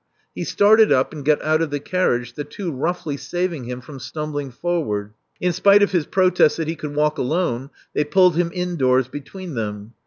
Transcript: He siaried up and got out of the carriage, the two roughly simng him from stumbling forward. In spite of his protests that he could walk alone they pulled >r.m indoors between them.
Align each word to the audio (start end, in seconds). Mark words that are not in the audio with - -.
He 0.33 0.43
siaried 0.45 0.91
up 0.91 1.13
and 1.13 1.23
got 1.23 1.43
out 1.43 1.61
of 1.61 1.69
the 1.69 1.79
carriage, 1.79 2.33
the 2.33 2.43
two 2.43 2.71
roughly 2.71 3.17
simng 3.17 3.65
him 3.65 3.81
from 3.81 3.99
stumbling 3.99 4.49
forward. 4.49 5.13
In 5.39 5.53
spite 5.53 5.83
of 5.83 5.91
his 5.91 6.07
protests 6.07 6.55
that 6.55 6.67
he 6.67 6.75
could 6.75 6.95
walk 6.95 7.19
alone 7.19 7.69
they 7.93 8.03
pulled 8.03 8.33
>r.m 8.33 8.49
indoors 8.51 9.07
between 9.07 9.53
them. 9.53 9.93